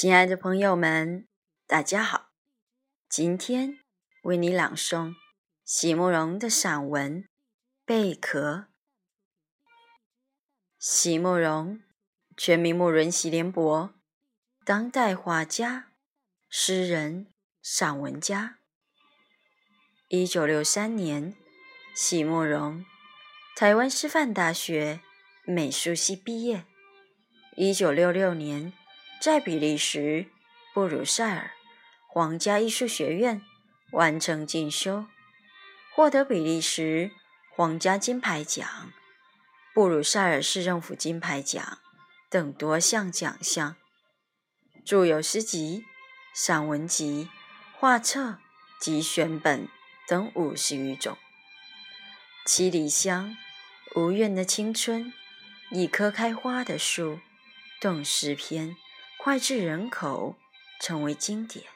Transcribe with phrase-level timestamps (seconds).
[0.00, 1.28] 亲爱的朋友们，
[1.66, 2.30] 大家好！
[3.06, 3.80] 今天
[4.22, 5.14] 为你朗诵
[5.62, 7.24] 席慕容的散文
[7.84, 8.54] 《贝壳》。
[10.78, 11.82] 席慕容，
[12.34, 13.92] 全名慕容席联博，
[14.64, 15.90] 当代画家、
[16.48, 17.26] 诗人、
[17.60, 18.56] 散文家。
[20.08, 21.36] 一九六三年，
[21.94, 22.86] 席慕容
[23.54, 25.02] 台湾师范大学
[25.44, 26.64] 美术系毕业。
[27.54, 28.72] 一九六六年。
[29.20, 30.30] 在比利时
[30.72, 31.50] 布鲁塞尔
[32.08, 33.42] 皇家艺术学院
[33.90, 35.04] 完成进修，
[35.94, 37.10] 获得比利时
[37.54, 38.66] 皇家金牌奖、
[39.74, 41.78] 布鲁塞尔市政府金牌奖
[42.30, 43.76] 等多项奖项，
[44.86, 45.84] 著有诗集、
[46.32, 47.28] 散文集、
[47.76, 48.38] 画册
[48.80, 49.68] 及选本
[50.08, 51.18] 等五十余种。
[52.46, 53.36] 七里香、
[53.94, 55.12] 无怨的青春、
[55.70, 57.20] 一棵开花的树、
[57.78, 58.74] 动诗篇。
[59.22, 60.36] 脍炙人口，
[60.80, 61.66] 成为经典。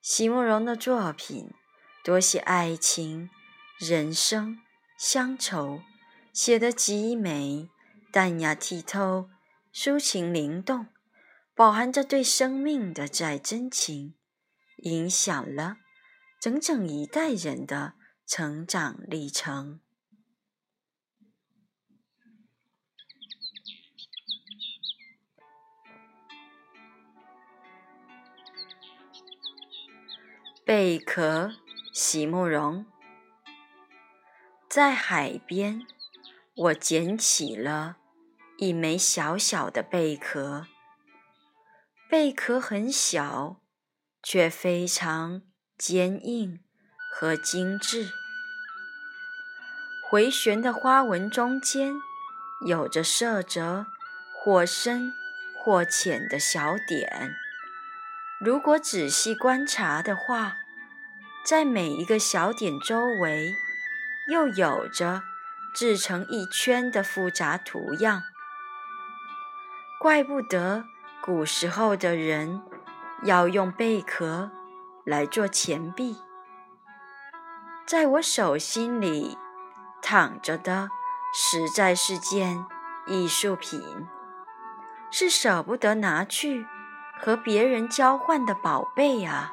[0.00, 1.52] 席慕容的作品
[2.02, 3.30] 多写爱情、
[3.78, 4.58] 人生、
[4.98, 5.80] 乡愁，
[6.32, 7.70] 写得极美、
[8.10, 9.30] 淡雅剔透、
[9.72, 10.88] 抒情灵动，
[11.54, 14.16] 饱含着对生命的再真情，
[14.78, 15.76] 影响了
[16.40, 17.94] 整整一代人的
[18.26, 19.81] 成长历程。
[30.74, 31.52] 贝壳，
[31.92, 32.86] 席慕容。
[34.70, 35.86] 在海边，
[36.54, 37.98] 我捡起了
[38.56, 40.66] 一枚小小的贝壳。
[42.08, 43.60] 贝壳很小，
[44.22, 45.42] 却非常
[45.76, 46.60] 坚硬
[47.12, 48.08] 和精致。
[50.10, 51.92] 回旋的花纹中间，
[52.66, 53.84] 有着色泽
[54.42, 55.12] 或深
[55.62, 57.34] 或浅的小点。
[58.40, 60.56] 如果仔细观察的话，
[61.44, 63.54] 在每一个小点周围，
[64.30, 65.22] 又有着
[65.74, 68.22] 制成一圈的复杂图样。
[70.00, 70.84] 怪不得
[71.20, 72.62] 古时候的人
[73.24, 74.50] 要用贝壳
[75.04, 76.16] 来做钱币。
[77.86, 79.36] 在我手心里
[80.00, 80.88] 躺着的，
[81.34, 82.64] 实在是件
[83.06, 83.80] 艺术品，
[85.10, 86.66] 是舍不得拿去
[87.18, 89.52] 和别人交换的宝贝啊。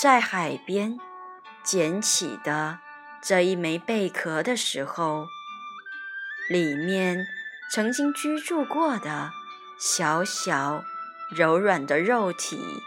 [0.00, 0.98] 在海边
[1.62, 2.78] 捡起的
[3.22, 5.26] 这一枚贝壳的时候，
[6.48, 7.26] 里面
[7.70, 9.30] 曾经居住过的
[9.78, 10.82] 小小
[11.30, 12.82] 柔软的肉体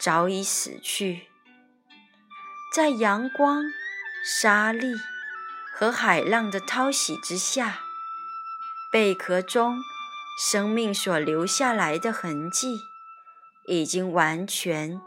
[0.00, 1.28] 早已死去。
[2.74, 3.62] 在阳光、
[4.24, 4.96] 沙粒
[5.72, 7.82] 和海浪的淘洗之下，
[8.90, 9.78] 贝壳中
[10.50, 12.80] 生命所留下来的痕迹
[13.68, 15.00] 已经完全。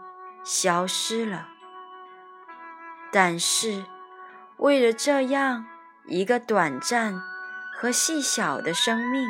[0.43, 1.47] 消失了，
[3.11, 3.85] 但是
[4.57, 5.65] 为了这样
[6.07, 7.21] 一个短暂
[7.75, 9.27] 和细小的生命，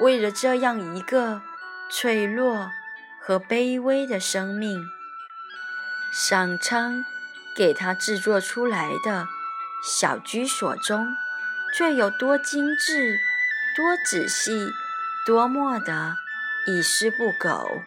[0.00, 1.42] 为了这样一个
[1.90, 2.70] 脆弱
[3.20, 4.84] 和卑微的生命，
[6.12, 7.04] 上苍
[7.56, 9.28] 给他制作出来的
[9.82, 11.06] 小居所中，
[11.74, 13.18] 却有多精致、
[13.74, 14.70] 多仔细、
[15.24, 16.16] 多么的
[16.66, 17.82] 一丝不苟。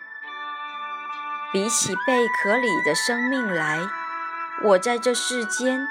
[1.56, 3.80] 比起贝壳里的生命来，
[4.62, 5.88] 我在这世间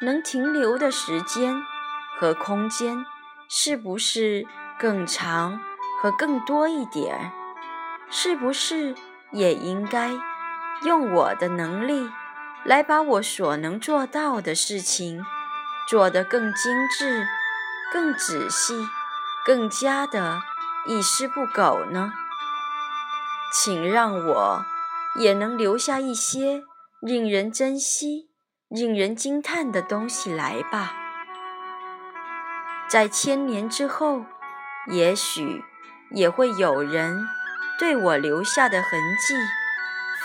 [0.00, 1.62] 能停留的时间
[2.18, 3.06] 和空间，
[3.48, 4.44] 是不是
[4.76, 5.60] 更长
[6.02, 7.30] 和更多一点？
[8.10, 8.96] 是不是
[9.30, 10.10] 也应该
[10.82, 12.10] 用我的能力
[12.64, 15.24] 来把我所能做到的事情
[15.88, 17.24] 做得更精致、
[17.92, 18.88] 更仔细、
[19.44, 20.42] 更加的
[20.88, 22.12] 一丝不苟呢？
[23.52, 24.66] 请让我。
[25.18, 26.62] 也能留下一些
[27.00, 28.30] 令人珍惜、
[28.68, 30.94] 令人惊叹的东西来吧。
[32.88, 34.24] 在千年之后，
[34.88, 35.64] 也许
[36.10, 37.26] 也会有人
[37.78, 39.34] 对我留下的痕迹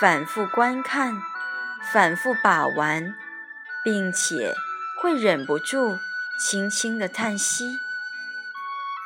[0.00, 1.20] 反复观看、
[1.92, 3.14] 反复把玩，
[3.82, 4.54] 并且
[5.00, 5.96] 会忍不住
[6.38, 7.78] 轻轻的叹息：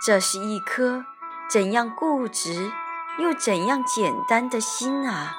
[0.04, 1.06] 这是一颗
[1.48, 2.70] 怎样固执
[3.18, 5.36] 又怎样简单的心啊！